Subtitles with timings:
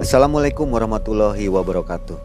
[0.00, 2.16] Assalamualaikum warahmatullahi wabarakatuh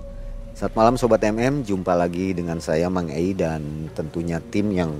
[0.55, 4.95] Saat malam Sobat MM, jumpa lagi dengan saya Mang Ei dan tentunya tim yang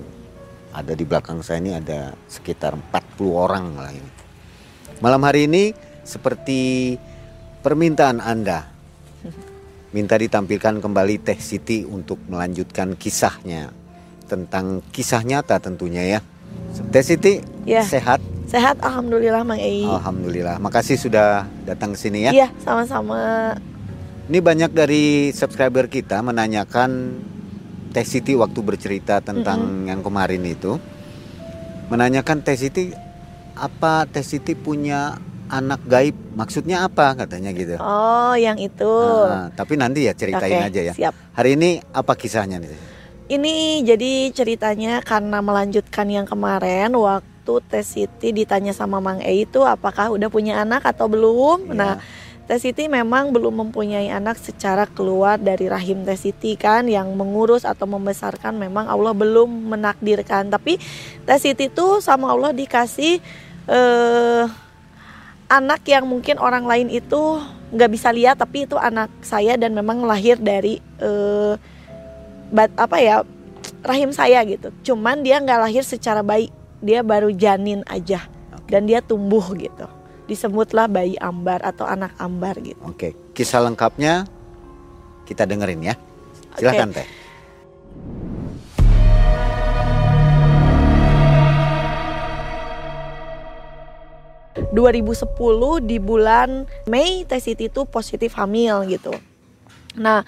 [0.76, 4.12] ada di belakang saya ini ada sekitar 40 orang lah ini
[5.00, 5.72] Malam hari ini
[6.04, 7.00] seperti
[7.64, 8.68] permintaan Anda
[9.96, 13.71] Minta ditampilkan kembali Teh Siti untuk melanjutkan kisahnya
[14.28, 16.20] Tentang kisah nyata tentunya ya
[16.92, 17.88] Teh Siti Ya.
[17.88, 18.34] sehat?
[18.56, 19.84] Sehat, alhamdulillah Mang Ei.
[19.84, 20.64] Alhamdulillah.
[20.64, 22.32] Makasih sudah datang ke sini ya.
[22.32, 23.52] Iya, sama-sama.
[24.32, 27.20] Ini banyak dari subscriber kita menanyakan
[27.91, 30.80] Teh Siti waktu bercerita tentang yang kemarin itu.
[31.91, 32.96] Menanyakan Teh Siti
[33.60, 35.20] apa Teh Siti punya
[35.52, 36.16] anak gaib?
[36.40, 37.76] Maksudnya apa katanya gitu.
[37.84, 38.96] Oh, yang itu.
[39.27, 40.94] Ah, tapi nanti ya ceritain Oke, aja ya.
[40.96, 41.35] Siap.
[41.35, 42.72] Hari ini apa kisahnya nih?
[43.35, 49.62] Ini jadi ceritanya karena melanjutkan yang kemarin waktu Teh Siti ditanya sama Mang Ei itu
[49.62, 51.70] apakah udah punya anak atau belum.
[51.70, 51.77] Iya.
[51.77, 51.94] Nah,
[52.45, 57.66] Teh Siti memang belum mempunyai anak secara keluar dari rahim Teh Siti kan yang mengurus
[57.66, 60.49] atau membesarkan memang Allah belum menakdirkan.
[60.49, 60.77] Tapi
[61.26, 63.21] Teh Siti tuh sama Allah dikasih
[63.66, 64.46] eh
[65.46, 67.38] anak yang mungkin orang lain itu
[67.69, 71.53] nggak bisa lihat tapi itu anak saya dan memang lahir dari eh
[72.53, 73.25] bat, apa ya
[73.81, 74.69] rahim saya gitu.
[74.94, 76.50] Cuman dia nggak lahir secara bayi,
[76.86, 78.69] dia baru janin aja Oke.
[78.69, 79.90] dan dia tumbuh gitu.
[80.30, 82.81] Disebutlah bayi ambar atau anak ambar gitu.
[82.86, 84.30] Oke, kisah lengkapnya
[85.25, 85.96] kita dengerin ya.
[86.58, 87.25] Silakan Teh.
[94.75, 99.16] 2010 di bulan Mei Teh Siti itu positif hamil gitu.
[99.96, 100.28] Nah,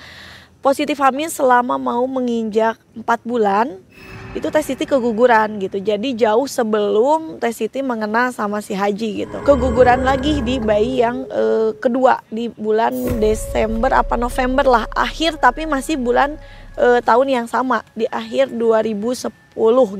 [0.63, 3.83] positif hamil selama mau menginjak 4 bulan
[4.37, 5.81] itu Teh Siti keguguran gitu.
[5.81, 9.37] Jadi jauh sebelum Teh Siti mengenal sama si Haji gitu.
[9.41, 15.65] Keguguran lagi di bayi yang eh, kedua di bulan Desember apa November lah akhir tapi
[15.65, 16.37] masih bulan
[16.77, 19.33] eh, tahun yang sama di akhir 2010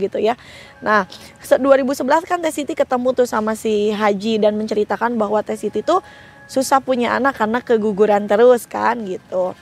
[0.06, 0.38] gitu ya.
[0.86, 1.10] Nah,
[1.42, 5.82] se- 2011 kan Teh Siti ketemu tuh sama si Haji dan menceritakan bahwa Teh Siti
[5.82, 6.06] tuh
[6.46, 9.58] susah punya anak karena keguguran terus kan gitu.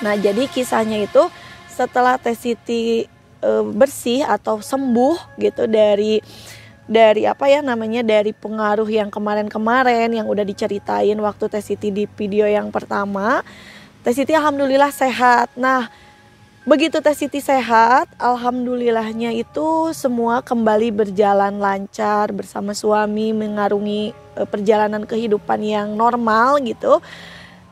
[0.00, 1.26] Nah, jadi kisahnya itu
[1.66, 6.20] setelah Teh Siti e, bersih atau sembuh gitu dari
[6.86, 12.06] dari apa ya namanya dari pengaruh yang kemarin-kemarin yang udah diceritain waktu Teh Siti di
[12.06, 13.42] video yang pertama.
[14.06, 15.50] Teh Siti alhamdulillah sehat.
[15.58, 15.90] Nah,
[16.62, 25.02] begitu Teh Siti sehat, alhamdulillahnya itu semua kembali berjalan lancar bersama suami mengarungi e, perjalanan
[25.02, 27.02] kehidupan yang normal gitu.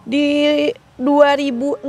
[0.03, 1.87] Di 2016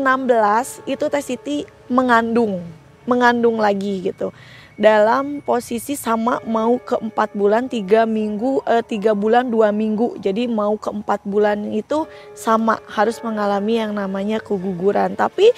[0.85, 1.57] itu Teh Siti
[1.89, 2.61] mengandung,
[3.05, 4.35] mengandung lagi gitu.
[4.75, 10.19] Dalam posisi sama mau ke empat bulan tiga minggu eh, tiga bulan dua minggu.
[10.19, 12.03] Jadi mau ke empat bulan itu
[12.35, 15.15] sama harus mengalami yang namanya keguguran.
[15.15, 15.55] Tapi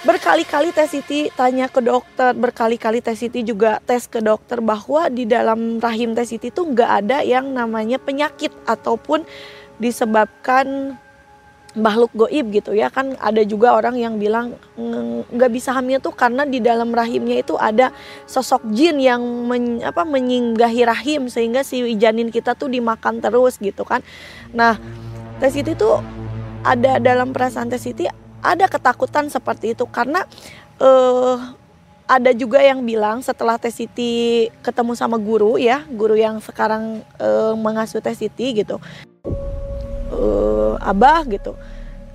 [0.00, 5.28] berkali-kali Teh Siti tanya ke dokter, berkali-kali Teh Siti juga tes ke dokter bahwa di
[5.28, 9.28] dalam rahim Teh Siti itu nggak ada yang namanya penyakit ataupun
[9.76, 10.96] disebabkan
[11.78, 12.90] makhluk goib gitu ya.
[12.90, 17.38] Kan ada juga orang yang bilang "Nge- nggak bisa hamil tuh karena di dalam rahimnya
[17.38, 17.94] itu ada
[18.26, 23.86] sosok jin yang men- apa menyinggahi rahim sehingga si janin kita tuh dimakan terus gitu
[23.86, 24.02] kan.
[24.50, 24.78] Nah
[25.40, 26.02] Teh Siti tuh
[26.60, 28.04] ada dalam perasaan Teh Siti
[28.40, 30.24] ada ketakutan seperti itu karena
[30.80, 31.36] eh
[32.10, 37.54] ada juga yang bilang setelah Teh Siti ketemu sama guru ya guru yang sekarang eh,
[37.54, 38.82] mengasuh Teh Siti gitu
[40.10, 41.54] eh, abah gitu.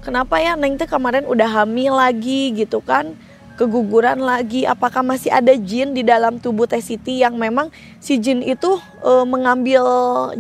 [0.06, 3.18] Kenapa ya neng teh kemarin udah hamil lagi gitu kan?
[3.58, 4.68] Keguguran lagi.
[4.68, 9.26] Apakah masih ada jin di dalam tubuh Teh Siti yang memang si jin itu eh,
[9.26, 9.82] mengambil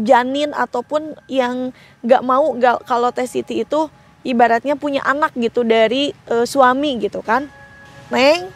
[0.03, 1.71] janin ataupun yang
[2.05, 3.89] nggak mau nggak- kalau Teh Siti itu
[4.21, 7.49] ibaratnya punya anak gitu dari eh, suami gitu kan?
[8.13, 8.51] Neng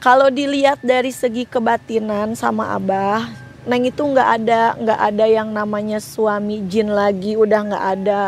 [0.00, 5.98] kalau dilihat dari segi kebatinan sama abah neng itu nggak ada nggak ada yang namanya
[6.00, 8.24] suami jin lagi udah nggak ada.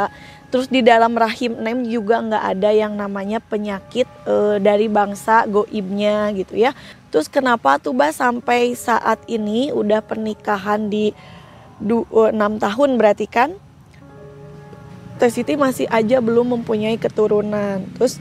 [0.49, 6.33] Terus di dalam rahim neng juga nggak ada yang namanya penyakit eh, dari bangsa goibnya
[6.33, 6.73] gitu ya.
[7.13, 11.13] Terus kenapa tuh bah sampai saat ini udah pernikahan di
[11.81, 13.53] du- eh, enam tahun berarti kan?
[15.17, 17.85] Teh Siti masih aja belum mempunyai keturunan.
[17.97, 18.21] Terus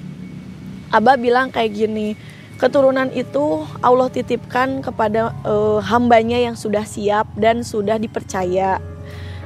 [0.93, 2.15] Abah bilang kayak gini
[2.55, 8.79] keturunan itu Allah titipkan kepada eh, hambanya yang sudah siap dan sudah dipercaya.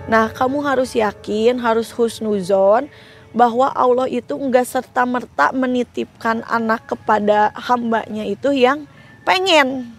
[0.10, 2.90] Nah, kamu harus yakin, harus husnuzon
[3.30, 8.90] bahwa Allah itu enggak serta merta menitipkan anak kepada hambanya itu yang
[9.22, 9.94] pengen,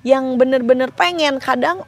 [0.00, 1.36] yang bener-bener pengen.
[1.36, 1.84] Kadang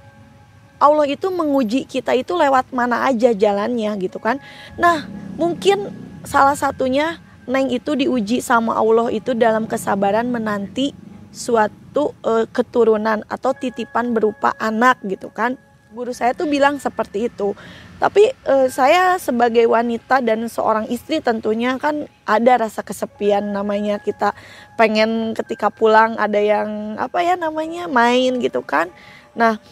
[0.77, 4.37] Allah itu menguji kita itu lewat mana aja jalannya gitu kan.
[4.77, 5.09] Nah,
[5.41, 5.89] mungkin
[6.29, 10.97] salah satunya Neng itu diuji sama Allah itu dalam kesabaran menanti
[11.35, 15.61] suatu uh, keturunan atau titipan berupa anak gitu kan.
[15.95, 17.55] Guru saya tuh bilang seperti itu.
[18.03, 24.35] Tapi uh, saya sebagai wanita dan seorang istri tentunya kan ada rasa kesepian namanya kita
[24.75, 28.91] pengen ketika pulang ada yang apa ya namanya main gitu kan.
[29.39, 29.63] Nah,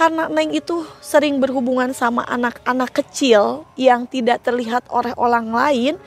[0.00, 6.00] karena Neng itu sering berhubungan sama anak-anak kecil yang tidak terlihat oleh orang lain,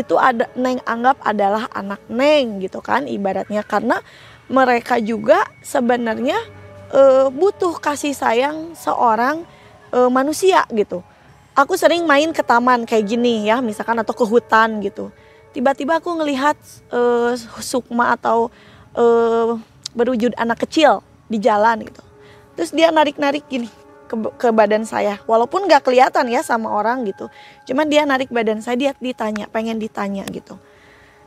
[0.00, 4.00] itu ada Neng anggap adalah anak Neng gitu kan ibaratnya karena
[4.48, 6.38] mereka juga sebenarnya
[6.88, 9.44] e, butuh kasih sayang seorang
[9.92, 11.04] e, manusia gitu.
[11.58, 15.10] Aku sering main ke taman kayak gini ya, misalkan atau ke hutan gitu.
[15.50, 16.56] Tiba-tiba aku ngelihat
[16.88, 17.00] e,
[17.60, 18.48] sukma atau
[18.96, 19.04] e,
[19.92, 22.02] berwujud anak kecil di jalan gitu
[22.58, 23.70] terus dia narik-narik gini
[24.08, 25.20] ke, ke badan saya.
[25.28, 27.28] Walaupun nggak kelihatan ya sama orang gitu.
[27.68, 30.56] Cuman dia narik badan saya dia ditanya pengen ditanya gitu.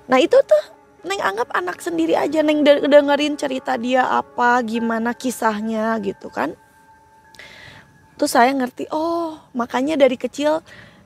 [0.10, 0.64] Nah itu tuh
[1.06, 2.42] neng anggap anak sendiri aja.
[2.42, 6.58] Neng dengerin cerita dia apa gimana kisahnya gitu kan.
[8.18, 10.62] Terus saya ngerti oh makanya dari kecil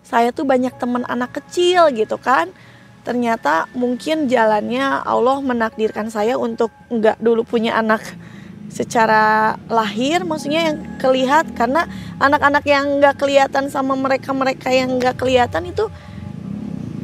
[0.06, 2.50] saya tuh banyak teman anak kecil gitu kan.
[3.06, 8.01] Ternyata mungkin jalannya Allah menakdirkan saya untuk nggak dulu punya anak
[8.75, 11.88] secara lahir maksudnya yang kelihat karena
[12.19, 15.88] anak-anak yang nggak kelihatan sama mereka-mereka yang nggak kelihatan itu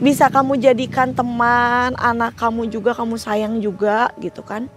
[0.04, 4.68] bisa kamu jadikan teman anak kamu juga kamu sayang juga gitu kan?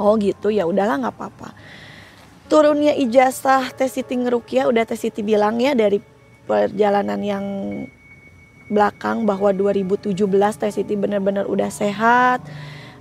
[0.00, 0.48] Oh gitu.
[0.48, 1.52] Ya udahlah nggak apa-apa.
[2.48, 6.00] Turunnya ijazah tes Siti ngerukia udah tes Siti bilang ya dari
[6.48, 7.44] perjalanan yang
[8.72, 10.14] belakang bahwa 2017
[10.56, 12.40] tes Siti benar-benar udah sehat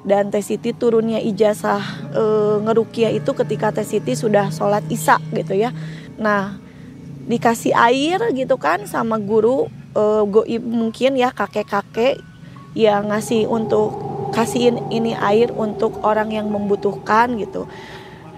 [0.07, 1.83] dan Teh Siti turunnya ijazah
[2.15, 2.24] e,
[2.63, 5.75] ngerukia itu ketika Teh Siti sudah sholat isya gitu ya.
[6.15, 6.56] Nah
[7.27, 12.24] dikasih air gitu kan sama guru e, goib mungkin ya kakek-kakek
[12.71, 14.00] yang ngasih untuk
[14.31, 17.68] kasihin ini air untuk orang yang membutuhkan gitu.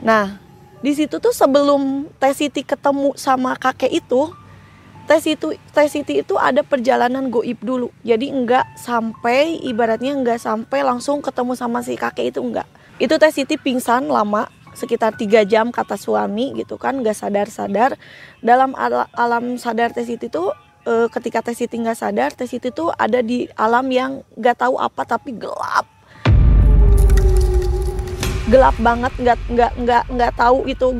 [0.01, 0.41] Nah
[0.81, 4.33] di situ tuh sebelum Teh Siti ketemu sama kakek itu
[5.09, 7.89] tes itu tes itu itu ada perjalanan goib dulu.
[8.05, 12.69] Jadi enggak sampai ibaratnya enggak sampai langsung ketemu sama si kakek itu enggak
[12.99, 17.95] itu tes Siti pingsan lama sekitar tiga jam kata suami gitu kan enggak sadar sadar
[18.43, 20.51] dalam al alam sadar tes Siti itu
[20.83, 24.75] e, ketika tes Siti nggak sadar tes Siti itu ada di alam yang nggak tahu
[24.75, 25.87] apa tapi gelap.
[28.51, 30.99] Gelap banget nggak nggak nggak nggak tahu itu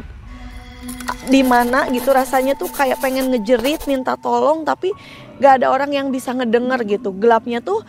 [1.27, 4.91] di mana gitu rasanya tuh kayak pengen ngejerit minta tolong tapi
[5.39, 7.15] gak ada orang yang bisa ngedenger gitu.
[7.15, 7.83] Gelapnya tuh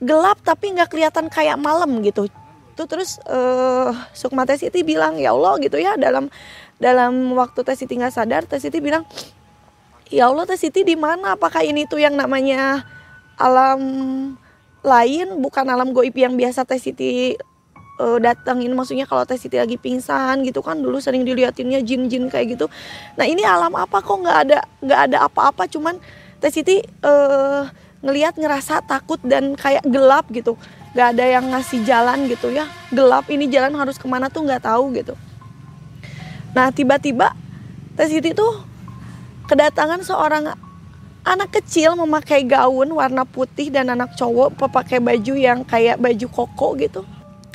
[0.00, 2.28] gelap tapi nggak kelihatan kayak malam gitu.
[2.76, 6.28] Tuh terus uh, Sukma Siti bilang ya Allah gitu ya dalam
[6.76, 9.08] dalam waktu Siti nggak sadar Siti bilang
[10.12, 11.34] ya Allah Siti di mana?
[11.40, 12.84] Apakah ini tuh yang namanya
[13.40, 13.80] alam
[14.84, 17.34] lain bukan alam goib yang biasa Siti
[18.00, 22.56] uh, datangin maksudnya kalau Teh Siti lagi pingsan gitu kan dulu sering diliatinnya jin-jin kayak
[22.56, 22.66] gitu.
[23.16, 25.96] Nah ini alam apa kok nggak ada nggak ada apa-apa cuman
[26.40, 27.64] Teh Siti uh,
[28.04, 30.54] ngelihat ngerasa takut dan kayak gelap gitu.
[30.92, 32.68] Nggak ada yang ngasih jalan gitu ya.
[32.92, 35.16] Gelap ini jalan harus ke mana tuh nggak tahu gitu.
[36.52, 37.32] Nah tiba-tiba
[37.96, 38.60] Teh Siti tuh
[39.48, 40.52] kedatangan seorang
[41.26, 46.78] anak kecil memakai gaun warna putih dan anak cowok pakai baju yang kayak baju koko
[46.78, 47.02] gitu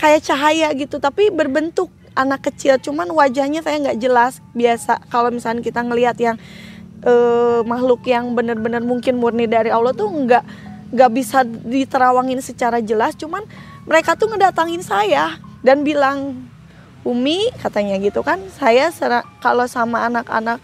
[0.01, 2.81] kayak cahaya gitu tapi berbentuk anak kecil.
[2.81, 4.97] Cuman wajahnya saya nggak jelas biasa.
[5.13, 6.41] Kalau misalnya kita ngelihat yang
[7.05, 10.43] uh, makhluk yang benar-benar mungkin murni dari Allah tuh nggak
[10.91, 13.13] nggak bisa diterawangin secara jelas.
[13.13, 13.45] Cuman
[13.85, 16.49] mereka tuh ngedatangin saya dan bilang
[17.01, 18.93] Umi katanya gitu kan saya
[19.41, 20.61] kalau sama anak-anak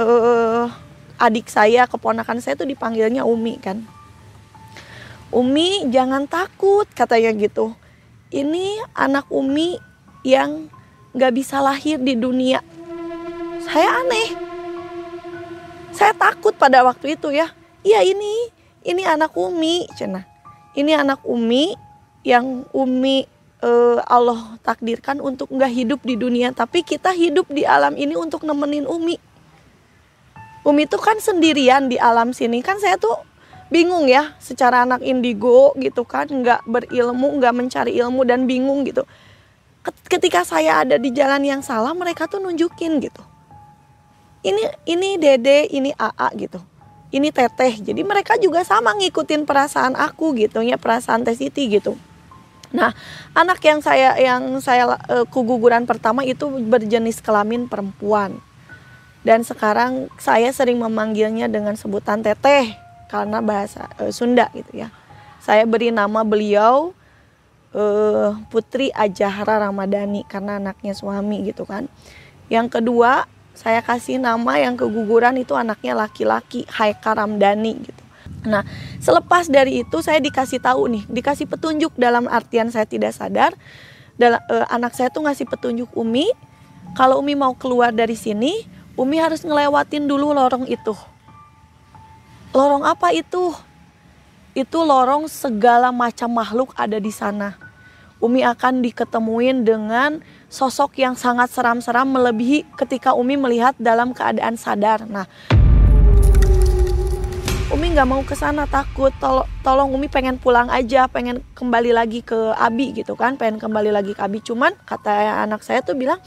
[0.00, 0.64] uh,
[1.20, 3.84] adik saya keponakan saya tuh dipanggilnya Umi kan.
[5.34, 7.74] Umi jangan takut katanya gitu
[8.34, 9.78] ini anak Umi
[10.26, 10.66] yang
[11.14, 12.58] gak bisa lahir di dunia.
[13.62, 14.28] Saya aneh.
[15.94, 17.54] Saya takut pada waktu itu ya.
[17.86, 18.50] Iya ini,
[18.82, 20.26] ini anak Umi, cina.
[20.74, 21.78] Ini anak Umi
[22.26, 23.22] yang Umi
[23.62, 28.42] uh, Allah takdirkan untuk nggak hidup di dunia, tapi kita hidup di alam ini untuk
[28.42, 29.16] nemenin Umi.
[30.64, 33.20] Umi tuh kan sendirian di alam sini kan saya tuh
[33.72, 39.08] bingung ya secara anak indigo gitu kan nggak berilmu nggak mencari ilmu dan bingung gitu.
[40.08, 43.22] Ketika saya ada di jalan yang salah mereka tuh nunjukin gitu.
[44.44, 46.60] Ini ini dede ini aa gitu.
[47.14, 47.80] Ini teteh.
[47.80, 51.96] Jadi mereka juga sama ngikutin perasaan aku gitu ya perasaan teh Siti gitu.
[52.72, 52.92] Nah
[53.32, 58.40] anak yang saya yang saya uh, kuguguran pertama itu berjenis kelamin perempuan.
[59.24, 62.83] Dan sekarang saya sering memanggilnya dengan sebutan teteh
[63.14, 64.90] karena bahasa uh, Sunda gitu ya.
[65.38, 66.90] Saya beri nama beliau
[67.70, 71.86] uh, Putri Ajahra Ramadhani karena anaknya suami gitu kan.
[72.50, 78.02] Yang kedua, saya kasih nama yang keguguran itu anaknya laki-laki Haika Ramdhani gitu.
[78.50, 78.66] Nah,
[78.98, 83.54] selepas dari itu saya dikasih tahu nih, dikasih petunjuk dalam artian saya tidak sadar.
[84.18, 86.28] Dalam, uh, anak saya tuh ngasih petunjuk Umi,
[86.98, 88.66] kalau Umi mau keluar dari sini,
[88.98, 90.94] Umi harus ngelewatin dulu lorong itu.
[92.54, 93.50] Lorong apa itu?
[94.54, 97.58] Itu lorong segala macam makhluk ada di sana.
[98.22, 105.02] Umi akan diketemuin dengan sosok yang sangat seram-seram melebihi ketika Umi melihat dalam keadaan sadar.
[105.02, 105.26] Nah,
[107.74, 109.10] Umi nggak mau ke sana takut.
[109.18, 113.90] Tolong, tolong Umi pengen pulang aja, pengen kembali lagi ke Abi gitu kan, pengen kembali
[113.90, 114.38] lagi ke Abi.
[114.38, 116.22] Cuman kata anak saya tuh bilang,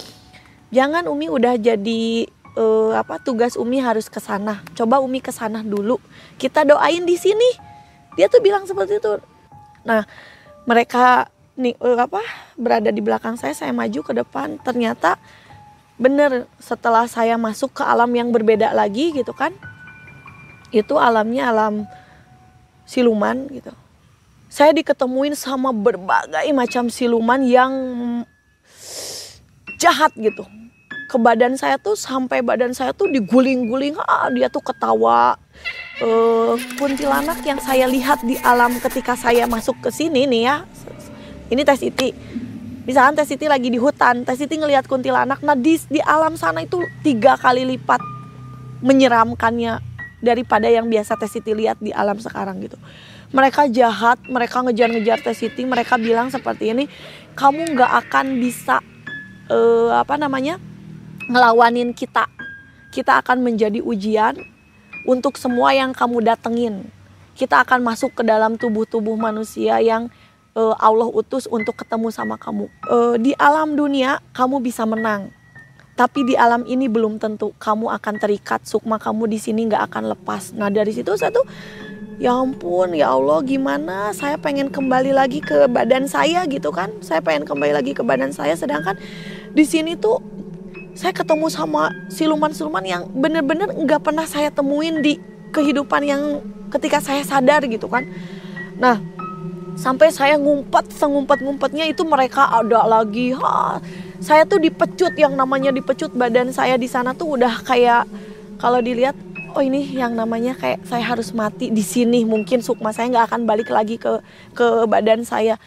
[0.76, 2.28] jangan Umi udah jadi
[2.58, 4.66] uh, apa tugas Umi harus ke sana.
[4.74, 6.02] Coba Umi ke sana dulu.
[6.42, 7.56] Kita doain di sini.
[8.18, 9.22] Dia tuh bilang seperti itu.
[9.86, 10.04] Nah,
[10.66, 12.20] mereka nih uh, apa
[12.58, 14.58] berada di belakang saya, saya maju ke depan.
[14.66, 15.22] Ternyata
[16.02, 19.54] bener setelah saya masuk ke alam yang berbeda lagi gitu kan.
[20.74, 21.86] Itu alamnya alam
[22.90, 23.72] siluman gitu.
[24.50, 27.72] Saya diketemuin sama berbagai macam siluman yang
[29.78, 30.57] jahat gitu
[31.08, 33.96] ke badan saya tuh sampai badan saya tuh diguling-guling.
[34.04, 35.40] Ah dia tuh ketawa.
[35.98, 40.56] Uh, kuntilanak yang saya lihat di alam ketika saya masuk ke sini nih ya.
[41.48, 42.12] Ini tes iti
[42.88, 45.44] misalkan tes iti lagi di hutan tes iti ngelihat kuntilanak.
[45.44, 48.00] Nah di, di alam sana itu tiga kali lipat
[48.84, 49.80] menyeramkannya
[50.22, 52.80] daripada yang biasa tes iti lihat di alam sekarang gitu.
[53.36, 56.86] Mereka jahat mereka ngejar-ngejar tes iti mereka bilang seperti ini
[57.36, 58.80] kamu nggak akan bisa
[59.52, 60.60] uh, apa namanya
[61.28, 62.28] ngelawanin kita.
[62.92, 64.40] Kita akan menjadi ujian
[65.06, 66.88] untuk semua yang kamu datengin.
[67.38, 70.10] Kita akan masuk ke dalam tubuh-tubuh manusia yang
[70.58, 72.66] uh, Allah utus untuk ketemu sama kamu.
[72.90, 75.30] Uh, di alam dunia kamu bisa menang.
[75.98, 78.66] Tapi di alam ini belum tentu kamu akan terikat.
[78.66, 80.54] Sukma kamu di sini nggak akan lepas.
[80.54, 81.46] Nah dari situ saya tuh
[82.18, 87.22] ya ampun ya Allah gimana saya pengen kembali lagi ke badan saya gitu kan saya
[87.22, 88.98] pengen kembali lagi ke badan saya sedangkan
[89.54, 90.18] di sini tuh
[90.98, 95.22] saya ketemu sama siluman-siluman yang bener-bener nggak pernah saya temuin di
[95.54, 96.42] kehidupan yang
[96.74, 98.02] ketika saya sadar gitu kan.
[98.82, 98.98] Nah,
[99.78, 103.30] sampai saya ngumpet sengumpet-ngumpetnya itu mereka ada lagi.
[103.38, 103.78] Ha,
[104.18, 108.10] saya tuh dipecut yang namanya dipecut badan saya di sana tuh udah kayak
[108.58, 109.14] kalau dilihat
[109.54, 113.46] oh ini yang namanya kayak saya harus mati di sini mungkin sukma saya nggak akan
[113.46, 114.18] balik lagi ke
[114.58, 115.62] ke badan saya.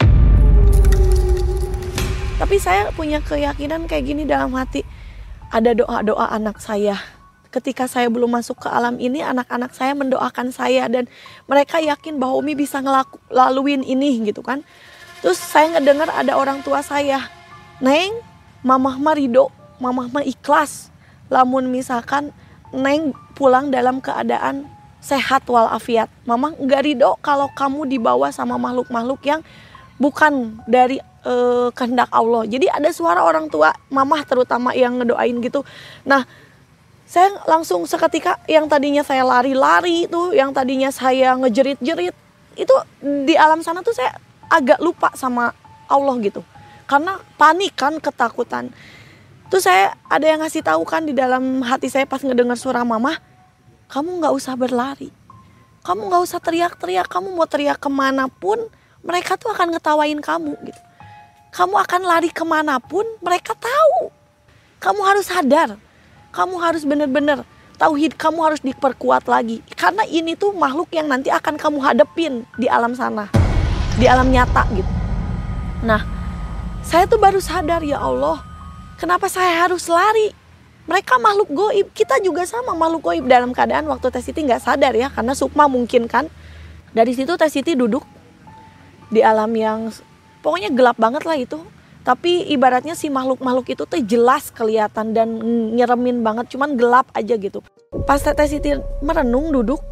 [2.35, 4.83] Tapi saya punya keyakinan kayak gini dalam hati
[5.51, 6.97] ada doa-doa anak saya.
[7.51, 11.11] Ketika saya belum masuk ke alam ini, anak-anak saya mendoakan saya dan
[11.51, 14.63] mereka yakin bahwa Umi bisa ngelaluin ini gitu kan.
[15.19, 17.27] Terus saya ngedengar ada orang tua saya,
[17.83, 18.15] Neng,
[18.63, 19.51] mamah mah ridho,
[19.83, 20.95] mamah mah ikhlas.
[21.27, 22.31] Lamun misalkan
[22.71, 24.71] Neng pulang dalam keadaan
[25.03, 26.07] sehat walafiat.
[26.23, 29.43] Mama nggak ridho kalau kamu dibawa sama makhluk-makhluk yang
[29.99, 32.47] bukan dari uh, kehendak Allah.
[32.47, 35.65] Jadi ada suara orang tua, mamah terutama yang ngedoain gitu.
[36.05, 36.25] Nah,
[37.05, 42.15] saya langsung seketika yang tadinya saya lari-lari itu, yang tadinya saya ngejerit-jerit,
[42.55, 44.15] itu di alam sana tuh saya
[44.47, 45.51] agak lupa sama
[45.91, 46.47] Allah gitu.
[46.87, 48.71] Karena panik kan, ketakutan.
[49.51, 53.19] Terus saya ada yang ngasih tahu kan di dalam hati saya pas ngedengar suara mamah,
[53.91, 55.11] kamu nggak usah berlari.
[55.83, 58.61] Kamu nggak usah teriak-teriak, kamu mau teriak ke mana pun,
[59.01, 60.81] mereka tuh akan ngetawain kamu gitu
[61.51, 64.11] kamu akan lari ke mana pun mereka tahu.
[64.81, 65.77] Kamu harus sadar,
[66.31, 67.45] kamu harus benar-benar
[67.81, 69.65] tauhid kamu harus diperkuat lagi.
[69.73, 73.27] Karena ini tuh makhluk yang nanti akan kamu hadepin di alam sana,
[73.97, 74.93] di alam nyata gitu.
[75.81, 76.05] Nah,
[76.85, 78.45] saya tuh baru sadar ya Allah,
[79.01, 80.37] kenapa saya harus lari?
[80.85, 84.93] Mereka makhluk goib, kita juga sama makhluk goib dalam keadaan waktu Teh Siti nggak sadar
[84.93, 86.29] ya, karena Sukma mungkin kan.
[86.91, 88.03] Dari situ Teh Siti duduk
[89.09, 89.89] di alam yang
[90.41, 91.61] pokoknya gelap banget lah itu.
[92.01, 95.29] Tapi ibaratnya si makhluk-makhluk itu tuh jelas kelihatan dan
[95.77, 97.61] nyeremin banget cuman gelap aja gitu.
[98.09, 98.73] Pas Teh Siti
[99.05, 99.85] merenung duduk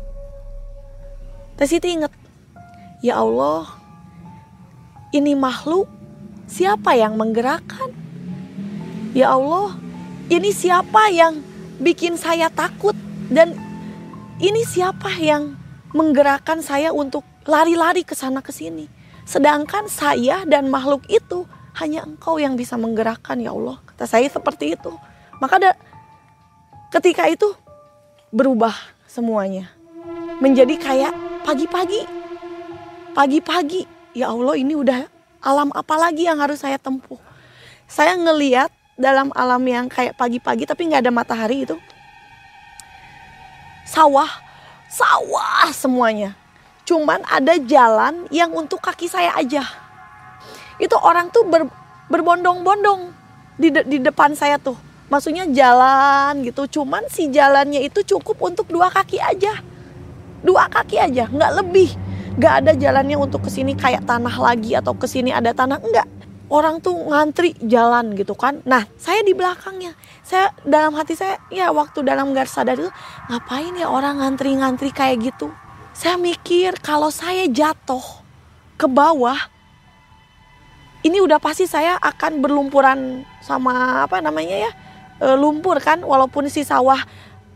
[1.61, 2.09] Teh Siti inget
[3.05, 3.69] ya Allah
[5.13, 5.85] ini makhluk
[6.49, 7.93] siapa yang menggerakkan?
[9.13, 9.77] Ya Allah
[10.33, 11.45] ini siapa yang
[11.77, 12.97] bikin saya takut?
[13.29, 13.53] Dan
[14.41, 15.61] ini siapa yang
[15.93, 18.98] menggerakkan saya untuk lari-lari ke sana ke sini
[19.29, 21.45] Sedangkan saya dan makhluk itu
[21.77, 23.77] hanya engkau yang bisa menggerakkan ya Allah.
[23.93, 24.89] Kata saya seperti itu.
[25.37, 25.71] Maka ada
[26.89, 27.53] ketika itu
[28.33, 28.73] berubah
[29.05, 29.69] semuanya.
[30.41, 31.13] Menjadi kayak
[31.45, 32.09] pagi-pagi.
[33.13, 33.85] Pagi-pagi
[34.17, 35.05] ya Allah ini udah
[35.45, 37.21] alam apa lagi yang harus saya tempuh?
[37.85, 41.77] Saya ngeliat dalam alam yang kayak pagi-pagi tapi nggak ada matahari itu.
[43.85, 44.49] Sawah
[44.89, 46.33] sawah semuanya
[46.89, 49.61] cuman ada jalan yang untuk kaki saya aja.
[50.81, 51.69] Itu orang tuh ber,
[52.09, 53.13] berbondong-bondong
[53.61, 54.81] di, de, di depan saya tuh.
[55.13, 56.81] Maksudnya jalan gitu.
[56.81, 59.61] Cuman si jalannya itu cukup untuk dua kaki aja.
[60.41, 61.93] Dua kaki aja nggak lebih.
[62.41, 65.85] Nggak ada jalannya untuk ke sini kayak tanah lagi atau ke sini ada tanah.
[65.85, 66.09] Enggak
[66.49, 68.65] orang tuh ngantri jalan gitu kan.
[68.65, 69.93] Nah saya di belakangnya.
[70.25, 72.93] Saya dalam hati saya ya waktu dalam garis sadar itu
[73.29, 75.53] ngapain ya orang ngantri-ngantri kayak gitu
[75.99, 78.23] saya mikir kalau saya jatuh
[78.79, 79.35] ke bawah
[81.03, 84.71] ini udah pasti saya akan berlumpuran sama apa namanya ya
[85.19, 87.03] e, lumpur kan walaupun si sawah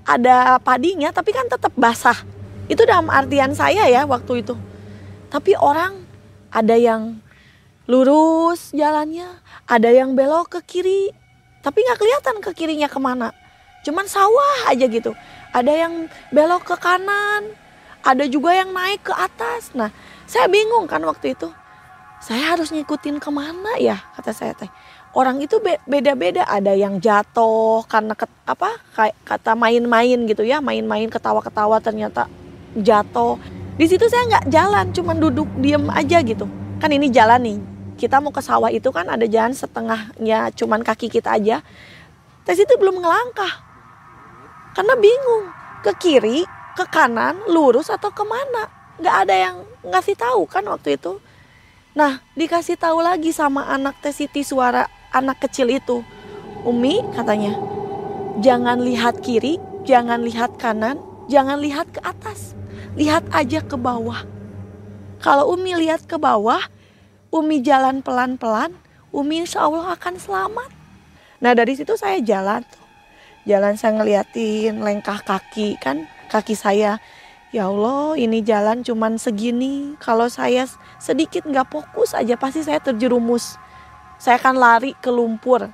[0.02, 2.18] ada padinya tapi kan tetap basah.
[2.66, 4.58] Itu dalam artian saya ya waktu itu.
[5.30, 6.02] Tapi orang
[6.50, 7.22] ada yang
[7.86, 9.38] lurus jalannya
[9.70, 11.14] ada yang belok ke kiri
[11.62, 13.30] tapi nggak kelihatan ke kirinya ke mana.
[13.86, 15.14] Cuman sawah aja gitu.
[15.54, 17.61] Ada yang belok ke kanan
[18.02, 19.70] ada juga yang naik ke atas.
[19.72, 19.94] Nah,
[20.26, 21.48] saya bingung kan waktu itu.
[22.22, 24.70] Saya harus ngikutin ke mana ya kata saya teh.
[25.12, 26.46] Orang itu beda-beda.
[26.46, 32.30] Ada yang jatuh karena ke, apa kayak kata main-main gitu ya, main-main ketawa-ketawa ternyata
[32.78, 33.36] jatuh.
[33.74, 36.46] Di situ saya nggak jalan, cuman duduk diem aja gitu.
[36.78, 37.58] Kan ini jalan nih.
[37.98, 41.60] Kita mau ke sawah itu kan ada jalan setengahnya cuman kaki kita aja.
[42.46, 43.52] Tes itu belum ngelangkah.
[44.72, 45.44] Karena bingung.
[45.82, 48.68] Ke kiri ke kanan, lurus atau ke mana.
[49.00, 51.18] Nggak ada yang ngasih tahu kan waktu itu.
[51.92, 56.00] Nah, dikasih tahu lagi sama anak Teh Siti suara anak kecil itu.
[56.64, 57.52] Umi katanya,
[58.40, 60.96] jangan lihat kiri, jangan lihat kanan,
[61.28, 62.56] jangan lihat ke atas.
[62.96, 64.24] Lihat aja ke bawah.
[65.20, 66.64] Kalau Umi lihat ke bawah,
[67.32, 68.72] Umi jalan pelan-pelan,
[69.12, 70.70] Umi insya Allah akan selamat.
[71.44, 72.84] Nah dari situ saya jalan tuh.
[73.44, 76.96] Jalan saya ngeliatin lengkah kaki kan kaki saya.
[77.52, 79.92] Ya Allah ini jalan cuman segini.
[80.00, 80.64] Kalau saya
[80.96, 83.60] sedikit nggak fokus aja pasti saya terjerumus.
[84.16, 85.68] Saya akan lari ke lumpur.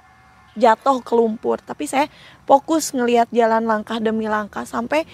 [0.59, 1.63] Jatuh ke lumpur.
[1.63, 2.11] Tapi saya
[2.51, 4.67] fokus ngelihat jalan langkah demi langkah.
[4.67, 5.07] Sampai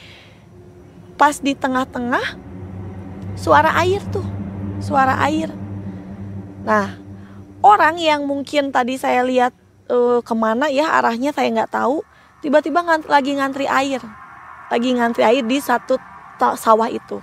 [1.21, 2.41] pas di tengah-tengah
[3.37, 4.25] suara air tuh.
[4.81, 5.53] Suara air.
[6.65, 6.97] Nah
[7.61, 9.53] orang yang mungkin tadi saya lihat
[9.93, 12.01] uh, ke mana ya arahnya saya nggak tahu.
[12.41, 14.24] Tiba-tiba ngant lagi ngantri air
[14.73, 15.99] lagi ngantri air di satu
[16.39, 17.21] sawah itu.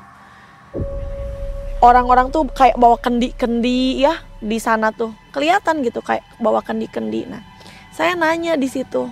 [1.82, 7.25] Orang-orang tuh kayak bawa kendi-kendi ya di sana tuh kelihatan gitu kayak bawa kendi-kendi.
[7.25, 7.41] Nah,
[7.89, 9.10] saya nanya di situ,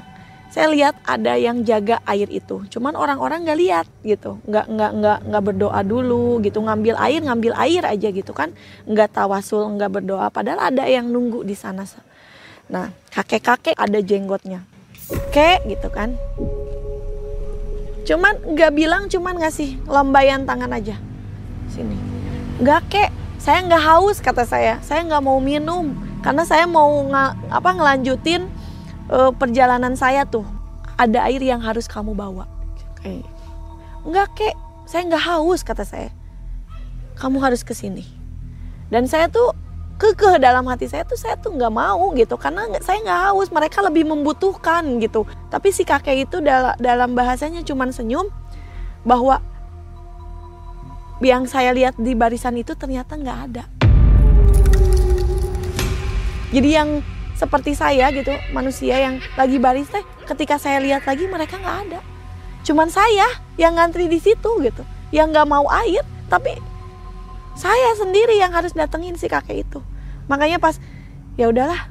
[0.54, 2.62] saya lihat ada yang jaga air itu.
[2.70, 7.54] Cuman orang-orang nggak lihat gitu, nggak nggak nggak nggak berdoa dulu gitu, ngambil air ngambil
[7.58, 8.54] air aja gitu kan,
[8.86, 10.30] nggak tawasul nggak berdoa.
[10.30, 11.90] Padahal ada yang nunggu di sana.
[12.70, 14.62] Nah, kakek-kakek ada jenggotnya,
[15.34, 16.14] kek gitu kan
[18.08, 20.96] cuman nggak bilang cuman ngasih lambaian tangan aja.
[21.72, 21.96] Sini.
[22.60, 23.10] Nggak kek.
[23.40, 24.84] Saya nggak haus kata saya.
[24.84, 25.96] Saya nggak mau minum.
[26.20, 28.52] Karena saya mau nga, apa ngelanjutin
[29.08, 30.44] uh, perjalanan saya tuh.
[31.00, 32.48] Ada air yang harus kamu bawa.
[33.00, 33.24] Kayak
[34.04, 34.56] nggak kek.
[34.84, 36.12] Saya nggak haus kata saya.
[37.16, 38.04] Kamu harus ke sini.
[38.90, 39.54] Dan saya tuh
[40.00, 43.84] kekeh dalam hati saya tuh saya tuh nggak mau gitu karena saya nggak haus mereka
[43.84, 45.28] lebih membutuhkan gitu.
[45.52, 48.32] Tapi si kakek itu dal dalam bahasanya cuman senyum
[49.04, 49.44] bahwa
[51.20, 53.64] yang saya lihat di barisan itu ternyata nggak ada.
[56.56, 57.04] Jadi yang
[57.36, 62.00] seperti saya gitu manusia yang lagi baris teh ketika saya lihat lagi mereka nggak ada.
[62.64, 63.28] Cuman saya
[63.60, 66.54] yang ngantri di situ gitu yang nggak mau air tapi
[67.58, 69.80] saya sendiri yang harus datengin si kakek itu
[70.30, 70.78] makanya pas
[71.36, 71.90] ya udahlah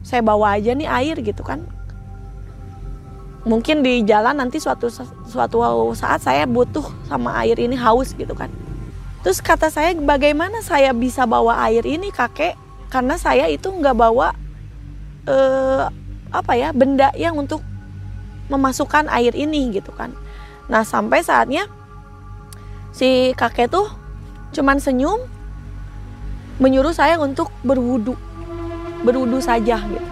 [0.00, 1.66] saya bawa aja nih air gitu kan.
[3.44, 4.92] Mungkin di jalan nanti suatu
[5.24, 5.58] suatu
[5.96, 8.48] saat saya butuh sama air ini haus gitu kan.
[9.20, 12.56] Terus kata saya bagaimana saya bisa bawa air ini kakek?
[12.88, 14.32] Karena saya itu nggak bawa
[15.28, 15.84] eh,
[16.30, 17.60] apa ya benda yang untuk
[18.48, 20.12] memasukkan air ini gitu kan.
[20.68, 21.68] Nah sampai saatnya
[22.90, 23.88] si kakek tuh
[24.50, 25.20] cuman senyum
[26.60, 28.14] menyuruh saya untuk berwudu.
[29.02, 30.08] Berwudu saja gitu.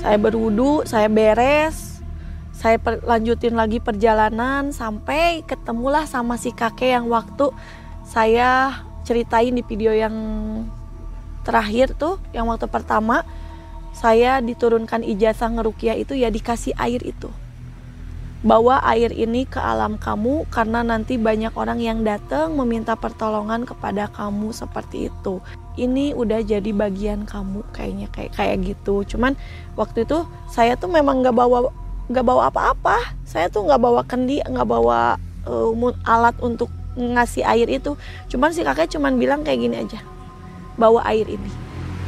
[0.00, 2.00] Saya berwudu saya beres
[2.56, 7.48] saya lanjutin lagi perjalanan sampai ketemulah sama si kakek yang waktu
[8.04, 10.12] saya ceritain di video yang
[11.40, 13.24] terakhir tuh yang waktu pertama.
[13.90, 17.28] Saya diturunkan ijazah ngerukiah itu ya dikasih air itu
[18.40, 24.08] bawa air ini ke alam kamu karena nanti banyak orang yang datang meminta pertolongan kepada
[24.08, 25.44] kamu seperti itu.
[25.76, 29.04] Ini udah jadi bagian kamu kayaknya kayak kayak gitu.
[29.04, 29.36] Cuman
[29.76, 31.68] waktu itu saya tuh memang nggak bawa
[32.08, 33.12] nggak bawa apa-apa.
[33.28, 37.92] Saya tuh nggak bawa kendi, nggak bawa uh, alat untuk ngasih air itu.
[38.32, 40.00] Cuman si kakek cuman bilang kayak gini aja,
[40.80, 41.52] bawa air ini.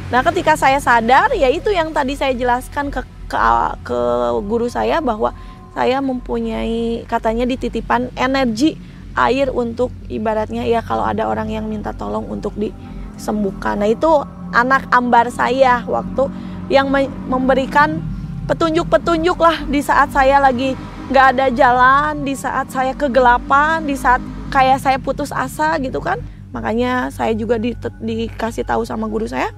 [0.09, 3.37] Nah ketika saya sadar ya itu yang tadi saya jelaskan ke ke,
[3.85, 3.99] ke
[4.45, 5.33] guru saya bahwa
[5.73, 8.77] saya mempunyai katanya dititipan energi
[9.17, 13.81] air untuk ibaratnya ya kalau ada orang yang minta tolong untuk disembuhkan.
[13.81, 14.09] Nah itu
[14.53, 16.29] anak ambar saya waktu
[16.69, 16.93] yang
[17.29, 18.01] memberikan
[18.45, 20.77] petunjuk-petunjuk lah di saat saya lagi
[21.09, 24.21] nggak ada jalan, di saat saya kegelapan, di saat
[24.53, 26.21] kayak saya putus asa gitu kan.
[26.53, 29.49] Makanya saya juga di, dikasih tahu sama guru saya,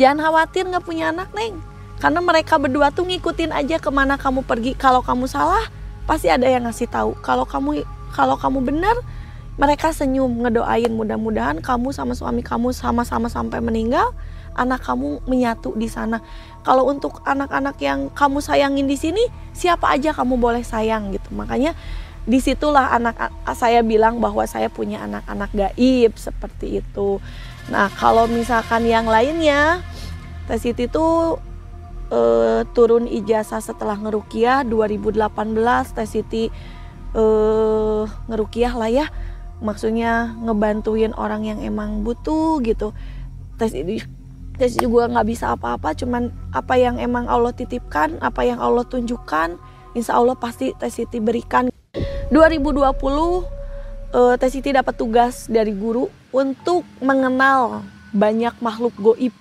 [0.00, 1.60] jangan khawatir nggak punya anak neng
[1.98, 4.78] karena mereka berdua tuh ngikutin aja ke mana kamu pergi.
[4.78, 5.66] Kalau kamu salah,
[6.06, 7.18] pasti ada yang ngasih tahu.
[7.22, 7.82] Kalau kamu
[8.14, 8.96] kalau kamu benar,
[9.58, 14.14] mereka senyum ngedoain mudah-mudahan kamu sama suami kamu sama-sama sampai meninggal
[14.54, 16.22] anak kamu menyatu di sana
[16.62, 19.22] kalau untuk anak-anak yang kamu sayangin di sini
[19.54, 21.74] siapa aja kamu boleh sayang gitu makanya
[22.22, 23.18] di situlah anak
[23.58, 27.18] saya bilang bahwa saya punya anak-anak gaib seperti itu
[27.70, 29.82] nah kalau misalkan yang lainnya
[30.48, 31.04] Teh itu
[32.12, 35.28] uh, turun ijazah setelah ngerukiah 2018
[35.94, 36.44] Teh Siti
[37.14, 39.06] uh, ngerukiah lah ya.
[39.58, 42.94] Maksudnya ngebantuin orang yang emang butuh gitu.
[43.58, 44.02] Teh Siti
[44.58, 48.82] Teh Siti juga nggak bisa apa-apa cuman apa yang emang Allah titipkan apa yang Allah
[48.86, 49.58] tunjukkan
[49.96, 51.72] Insya Allah pasti Teh Siti berikan.
[52.30, 52.84] 2020
[54.14, 59.32] uh, Teh Siti dapat tugas dari guru untuk mengenal banyak makhluk goib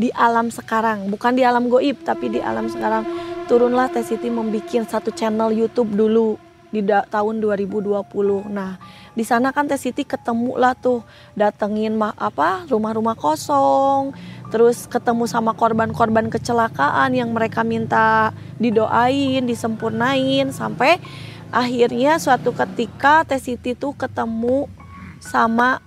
[0.00, 1.12] di alam sekarang.
[1.12, 3.04] Bukan di alam goib tapi di alam sekarang.
[3.44, 7.98] Turunlah Teh Siti membuat satu channel YouTube dulu di tahun 2020
[8.46, 8.78] nah
[9.10, 11.02] di sana kan Teh Siti ketemu lah tuh
[11.34, 14.14] datengin mah apa rumah-rumah kosong
[14.54, 18.30] terus ketemu sama korban-korban kecelakaan yang mereka minta
[18.62, 21.02] didoain disempurnain sampai
[21.50, 24.70] akhirnya suatu ketika Teh Siti tuh ketemu
[25.18, 25.82] sama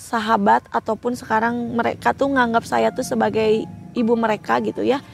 [0.00, 5.04] sahabat ataupun sekarang mereka tuh nganggap saya tuh sebagai ibu mereka gitu ya.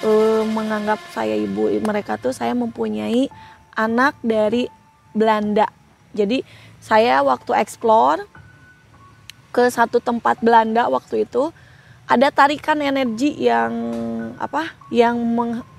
[0.00, 0.10] E,
[0.48, 3.28] menganggap saya ibu mereka tuh saya mempunyai
[3.76, 4.72] anak dari
[5.12, 5.68] Belanda.
[6.16, 6.40] Jadi
[6.80, 8.24] saya waktu explore
[9.52, 11.52] ke satu tempat Belanda waktu itu
[12.08, 13.72] ada tarikan energi yang
[14.40, 15.20] apa yang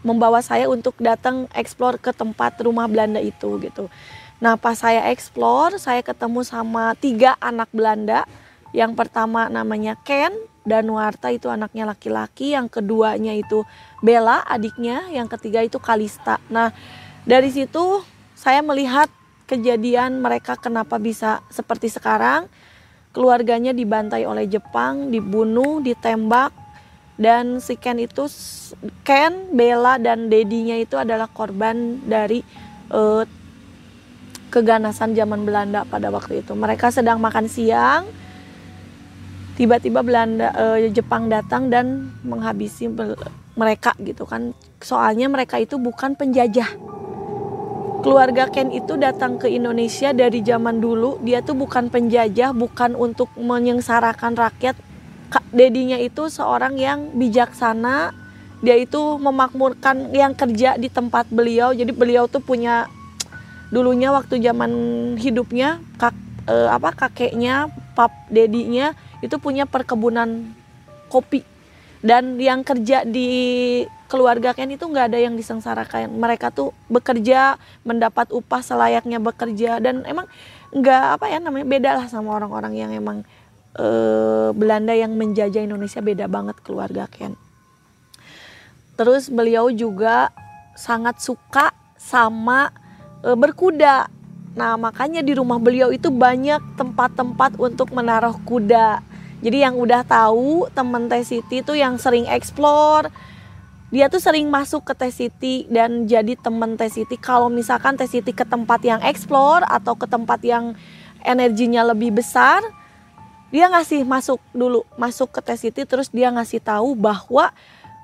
[0.06, 3.90] membawa saya untuk datang explore ke tempat rumah Belanda itu gitu
[4.40, 8.24] Nah pas saya explore, saya ketemu sama tiga anak Belanda.
[8.72, 10.32] Yang pertama namanya Ken,
[10.64, 12.56] dan Warta itu anaknya laki-laki.
[12.56, 13.68] Yang keduanya itu
[14.00, 15.12] Bella adiknya.
[15.12, 16.40] Yang ketiga itu Kalista.
[16.48, 16.72] Nah
[17.28, 18.00] dari situ
[18.38, 19.12] saya melihat
[19.50, 22.48] kejadian mereka kenapa bisa seperti sekarang.
[23.10, 26.54] Keluarganya dibantai oleh Jepang, dibunuh, ditembak,
[27.18, 28.30] dan si Ken itu
[29.02, 32.46] Ken, Bella dan dedinya itu adalah korban dari
[32.94, 33.26] uh,
[34.50, 36.58] keganasan zaman Belanda pada waktu itu.
[36.58, 38.10] Mereka sedang makan siang,
[39.56, 42.90] tiba-tiba Belanda eh, Jepang datang dan menghabisi
[43.60, 44.58] mereka gitu kan.
[44.82, 46.90] Soalnya mereka itu bukan penjajah.
[48.00, 51.20] Keluarga Ken itu datang ke Indonesia dari zaman dulu.
[51.20, 54.80] Dia tuh bukan penjajah, bukan untuk menyengsarakan rakyat.
[55.28, 58.16] Kak dedinya itu seorang yang bijaksana.
[58.64, 61.76] Dia itu memakmurkan yang kerja di tempat beliau.
[61.76, 62.88] Jadi beliau tuh punya
[63.70, 64.72] dulunya waktu zaman
[65.18, 66.14] hidupnya kak
[66.50, 70.56] eh, apa kakeknya pap dedinya itu punya perkebunan
[71.12, 71.44] kopi.
[72.00, 76.16] Dan yang kerja di keluarga Ken itu nggak ada yang disengsarakan.
[76.16, 79.84] Mereka tuh bekerja mendapat upah selayaknya bekerja.
[79.84, 80.32] Dan emang
[80.72, 83.28] nggak apa ya namanya beda lah sama orang-orang yang emang
[83.76, 86.00] eh, Belanda yang menjajah Indonesia.
[86.00, 87.36] Beda banget keluarga Ken.
[88.96, 90.32] Terus beliau juga
[90.80, 92.72] sangat suka sama
[93.24, 94.08] e, berkuda.
[94.58, 99.00] Nah, makanya di rumah beliau itu banyak tempat-tempat untuk menaruh kuda.
[99.40, 103.08] Jadi yang udah tahu temen Teh Siti itu yang sering explore,
[103.90, 107.16] dia tuh sering masuk ke Teh Siti dan jadi temen Teh Siti.
[107.16, 110.76] Kalau misalkan Teh Siti ke tempat yang explore atau ke tempat yang
[111.24, 112.60] energinya lebih besar,
[113.50, 117.50] dia ngasih masuk dulu, masuk ke Teh Siti terus dia ngasih tahu bahwa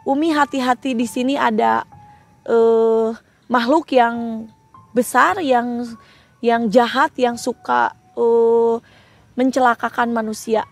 [0.06, 1.82] Umi hati-hati di sini ada
[2.46, 3.14] uh,
[3.50, 4.46] makhluk yang
[4.96, 5.84] besar yang
[6.40, 8.80] yang jahat yang suka uh,
[9.36, 10.64] mencelakakan manusia.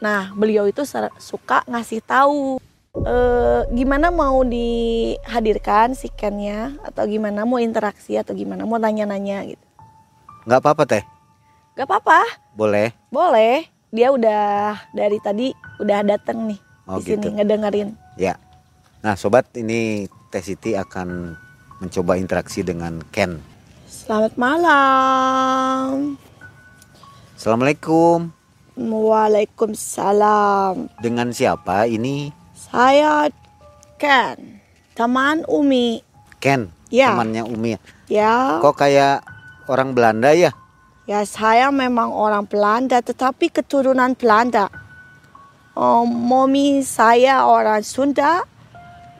[0.00, 0.82] Nah, beliau itu
[1.22, 2.58] suka ngasih tahu
[3.06, 9.62] eh, gimana mau dihadirkan si Kennya atau gimana mau interaksi atau gimana mau nanya-nanya gitu.
[10.42, 11.04] Nggak apa-apa teh,
[11.78, 12.18] Gak apa-apa,
[12.58, 12.90] boleh.
[13.14, 13.70] boleh.
[13.94, 16.60] Dia udah dari tadi udah dateng nih
[16.90, 17.36] Oh di sini gitu.
[17.38, 17.88] ngedengerin.
[18.18, 18.34] Ya.
[19.06, 21.38] Nah sobat ini Teh Siti akan
[21.82, 23.42] mencoba interaksi dengan Ken.
[23.90, 26.14] Selamat malam.
[27.34, 28.30] Assalamualaikum.
[28.78, 30.86] Waalaikumsalam.
[31.02, 32.30] Dengan siapa ini?
[32.54, 33.26] Saya
[33.98, 34.62] Ken,
[34.94, 35.98] teman Umi.
[36.38, 37.12] Ken, Ya.
[37.12, 37.76] temannya Umi.
[38.06, 39.26] Ya, Kok kayak
[39.66, 40.52] orang Belanda ya?
[41.06, 44.70] ya saya memang orang Belanda, tetapi keturunan Belanda.
[45.72, 48.44] Oh, Mommy saya orang Sunda,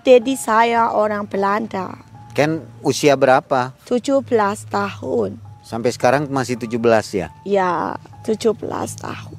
[0.05, 1.96] Dedi saya orang Belanda.
[2.33, 3.77] Ken usia berapa?
[3.85, 4.25] 17
[4.73, 5.37] tahun.
[5.62, 6.73] Sampai sekarang masih 17
[7.12, 7.29] ya?
[7.45, 8.57] Ya, 17
[8.97, 9.37] tahun.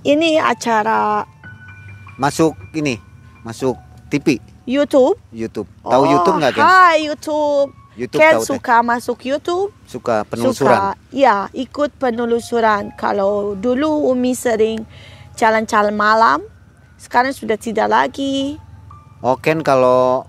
[0.00, 1.26] Ini acara
[2.16, 3.00] Masuk ini,
[3.40, 3.76] masuk
[4.08, 5.16] TV, YouTube.
[5.32, 5.64] YouTube.
[5.80, 6.62] Tahu Oh, YouTube nggak Ken?
[6.62, 7.72] Hai YouTube.
[7.96, 8.50] YouTube Ken tahu Teh.
[8.54, 9.68] suka masuk YouTube.
[9.88, 10.94] Suka penelusuran.
[10.94, 12.92] Suka, ya, ikut penelusuran.
[12.94, 14.84] Kalau dulu Umi sering
[15.34, 16.44] jalan-jalan malam,
[17.00, 18.60] sekarang sudah tidak lagi.
[19.20, 20.28] Oh Ken kalau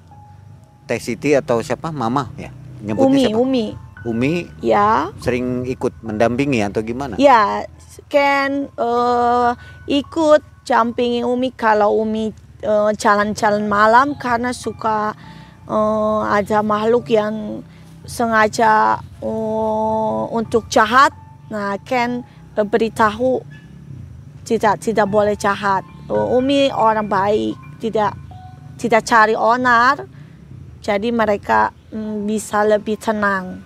[0.91, 1.87] Teh Siti atau siapa?
[1.87, 2.51] Mama ya?
[2.83, 3.39] Nyebutnya Umi, siapa?
[3.39, 3.65] Umi.
[4.03, 7.15] Umi Ya, sering ikut mendampingi atau gimana?
[7.15, 7.63] ya,
[8.11, 9.49] Ken eh,
[9.87, 15.15] ikut jampingi Umi kalau Umi eh, jalan-jalan malam karena suka
[15.63, 17.63] eh, ada makhluk yang
[18.03, 21.15] sengaja eh, untuk jahat.
[21.47, 22.27] Nah, Ken
[22.59, 23.39] eh, beritahu
[24.43, 25.87] tidak tidak boleh jahat.
[26.11, 28.11] Oh, Umi orang baik, tidak
[28.75, 30.03] tidak cari onar.
[30.81, 33.61] Jadi mereka mm, bisa lebih tenang.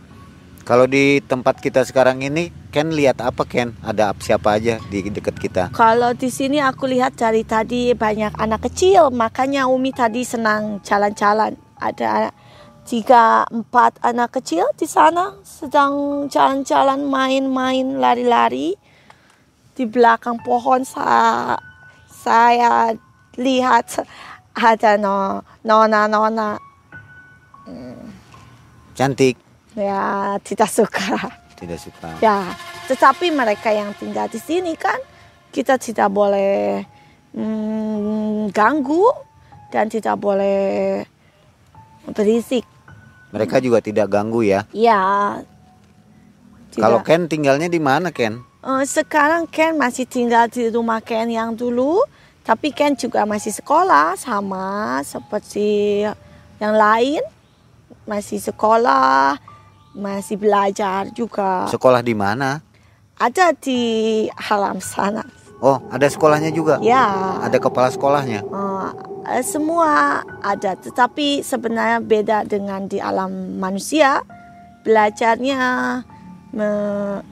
[0.66, 3.78] Kalau di tempat kita sekarang ini, Ken lihat apa Ken?
[3.86, 5.64] Ada ap- siapa aja di dekat kita?
[5.72, 11.54] Kalau di sini aku lihat dari tadi banyak anak kecil, makanya Umi tadi senang jalan-jalan.
[11.78, 12.34] Ada
[12.82, 18.74] tiga empat anak kecil di sana sedang jalan-jalan, main-main, lari-lari
[19.78, 20.82] di belakang pohon.
[20.82, 21.62] Saya,
[22.10, 22.98] saya
[23.38, 24.02] lihat
[24.58, 25.46] ada no,
[28.96, 29.36] Cantik,
[29.76, 31.30] ya tidak suka.
[31.60, 32.16] tidak suka.
[32.24, 32.56] Ya,
[32.88, 34.98] tetapi mereka yang tinggal di sini kan
[35.52, 36.84] kita tidak boleh
[37.36, 39.08] mm, ganggu
[39.72, 41.04] dan tidak boleh
[42.12, 42.64] berisik.
[43.36, 44.64] Mereka juga tidak ganggu ya.
[44.72, 45.04] Ya.
[46.72, 46.84] tidak.
[46.88, 48.40] Kalau Ken tinggalnya di mana Ken?
[48.66, 52.00] Eh, sekarang Ken masih tinggal di rumah Ken yang dulu,
[52.42, 56.02] tapi Ken juga masih sekolah sama seperti
[56.58, 57.22] yang lain.
[58.06, 59.38] Masih sekolah,
[59.98, 61.66] masih belajar juga.
[61.70, 62.62] Sekolah di mana?
[63.18, 63.82] Ada di
[64.30, 65.26] alam sana.
[65.64, 66.78] Oh, ada sekolahnya juga.
[66.84, 67.40] Ya.
[67.42, 68.44] Ada kepala sekolahnya.
[69.26, 74.22] Eh, semua ada, tetapi sebenarnya beda dengan di alam manusia.
[74.86, 75.60] Belajarnya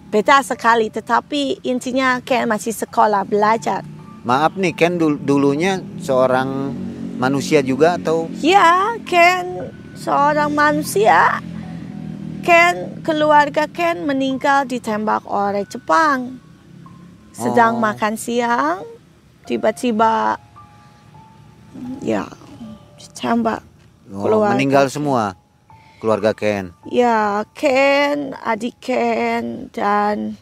[0.09, 3.85] beda sekali, tetapi intinya Ken masih sekolah belajar.
[4.25, 6.73] Maaf nih, Ken dul- dulunya seorang
[7.19, 11.39] manusia juga atau Ya, Ken seorang manusia.
[12.43, 16.43] Ken keluarga Ken meninggal ditembak oleh Jepang.
[17.31, 17.81] Sedang Oh.
[17.81, 18.83] makan siang,
[19.47, 20.37] tiba-tiba
[22.03, 22.27] ya
[22.99, 23.63] ditembak.
[24.13, 24.53] oh, Keluarga.
[24.53, 25.33] meninggal semua
[25.97, 26.75] keluarga Ken?
[26.85, 30.35] Ya, Ken, adik Ken, dan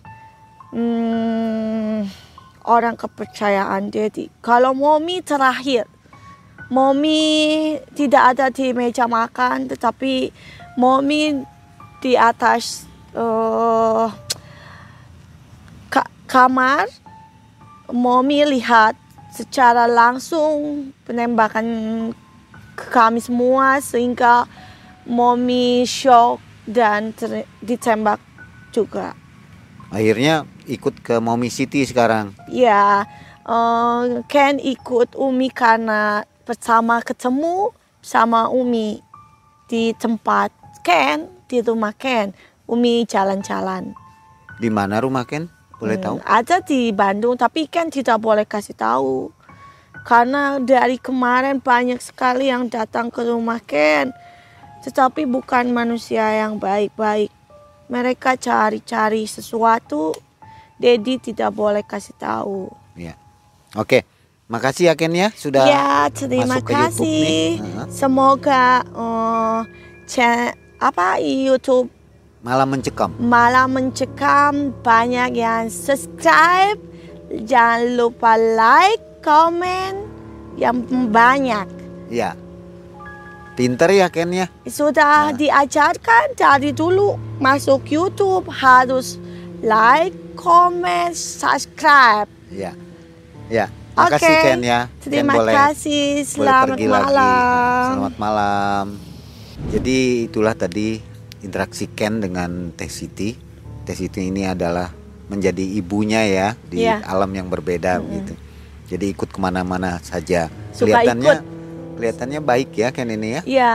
[0.73, 2.09] hmm,
[2.65, 4.27] orang kepercayaan Dedi.
[4.41, 5.85] Kalau Momi terakhir,
[6.71, 10.31] Momi tidak ada di meja makan, tetapi
[10.79, 11.43] Momi
[11.99, 14.07] di atas eh,
[15.91, 16.88] ka- kamar.
[17.91, 18.95] Momi lihat
[19.36, 21.67] secara langsung penembakan
[22.79, 24.47] ke kami semua sehingga
[25.03, 27.12] Momi shock dan
[27.60, 28.23] ditembak
[28.71, 29.12] juga.
[29.91, 32.31] Akhirnya ikut ke Mommy City sekarang.
[32.47, 33.03] Ya,
[33.43, 37.71] eh, Ken ikut Umi karena pertama ketemu
[38.03, 38.99] sama Umi
[39.71, 40.51] di tempat
[40.83, 42.35] Ken di rumah Ken.
[42.67, 43.95] Umi jalan-jalan.
[44.59, 45.47] Di mana rumah Ken?
[45.79, 46.15] Boleh Hmm, tahu?
[46.27, 49.31] Ada di Bandung, tapi Ken tidak boleh kasih tahu.
[50.03, 54.11] Karena dari kemarin banyak sekali yang datang ke rumah Ken.
[54.83, 57.31] Tetapi bukan manusia yang baik-baik.
[57.87, 60.11] Mereka cari-cari sesuatu.
[60.75, 62.67] Dedi tidak boleh kasih tahu.
[62.99, 63.15] Ya.
[63.79, 64.03] Oke.
[64.51, 67.51] Makasih ya Ken ya sudah ya, terima masuk ke YouTube nih.
[67.55, 67.87] kasih.
[67.87, 69.59] Semoga eh,
[70.05, 71.87] cha- apa YouTube
[72.41, 73.15] malam mencekam.
[73.15, 76.75] malah mencekam banyak yang subscribe
[77.45, 80.03] jangan lupa like comment
[80.59, 81.63] yang banyak.
[82.11, 82.35] Ya.
[83.55, 84.51] Pinter ya Ken ya.
[84.65, 85.37] Sudah Nah.
[85.37, 89.15] diajarkan dari dulu masuk YouTube harus
[89.61, 92.27] like, comment, subscribe.
[92.49, 92.75] Ya.
[93.47, 93.71] Ya.
[93.91, 94.43] Makasih Oke.
[94.45, 94.80] Ken ya.
[94.97, 96.04] Ken Terima boleh kasih.
[96.15, 97.12] boleh Selamat pergi malam.
[97.12, 97.86] lagi.
[97.91, 98.86] Selamat malam.
[99.67, 100.88] Jadi itulah tadi
[101.41, 103.36] interaksi Ken dengan Teh Siti.
[103.84, 104.89] Teh Siti ini adalah
[105.27, 107.04] menjadi ibunya ya di Iya.
[107.04, 108.12] alam yang berbeda Mm-mm.
[108.15, 108.34] gitu.
[108.89, 110.47] Jadi ikut ke mana-mana saja.
[110.71, 111.41] Suka kelihatannya ikut.
[111.95, 113.41] kelihatannya baik ya Ken ini ya.
[113.43, 113.73] Ya,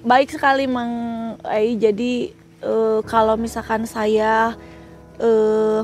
[0.00, 0.94] baik sekali Mang
[1.42, 1.74] Ai.
[1.74, 4.54] Jadi eh, kalau misalkan saya
[5.18, 5.80] eh,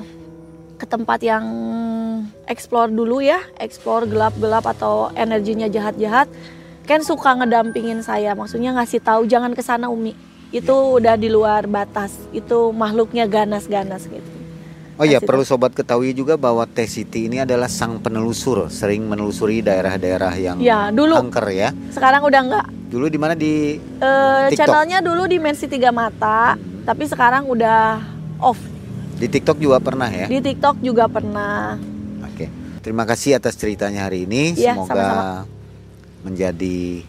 [0.74, 1.44] ke tempat yang
[2.50, 6.28] explore dulu ya, explore gelap-gelap atau energinya jahat-jahat,
[6.84, 8.34] kan suka ngedampingin saya.
[8.34, 10.12] Maksudnya ngasih tahu jangan ke sana Umi.
[10.54, 12.14] Itu udah di luar batas.
[12.30, 14.30] Itu makhluknya ganas-ganas gitu.
[14.94, 19.58] Oh iya, perlu sobat ketahui juga bahwa Teh Siti ini adalah sang penelusur, sering menelusuri
[19.58, 21.74] daerah-daerah yang Ya, dulu angker ya.
[21.90, 24.54] sekarang udah nggak Dulu di mana di TikTok.
[24.54, 26.54] channelnya dulu di Mercy Tiga Mata,
[26.86, 27.98] tapi sekarang udah
[28.38, 28.73] off.
[29.24, 30.28] Di TikTok juga pernah ya.
[30.28, 31.80] Di TikTok juga pernah.
[32.28, 32.52] Oke.
[32.84, 34.52] Terima kasih atas ceritanya hari ini.
[34.52, 35.24] Iya, Semoga sama-sama.
[36.20, 37.00] menjadi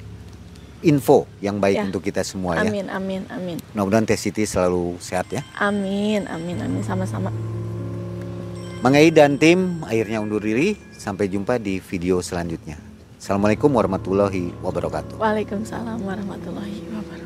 [0.79, 1.83] info yang baik Ya.
[1.83, 2.63] untuk kita semua ya.
[2.63, 3.57] Amin, amin, amin.
[3.75, 5.43] Mudah-mudahan Teh Siti selalu sehat ya.
[5.59, 7.35] Amin, amin, amin sama-sama.
[8.79, 10.79] Mang Ei dan tim akhirnya undur diri.
[10.95, 12.79] Sampai jumpa di video selanjutnya.
[13.19, 15.17] Assalamualaikum warahmatullahi wabarakatuh.
[15.19, 17.24] Waalaikumsalam warahmatullahi wabarakatuh.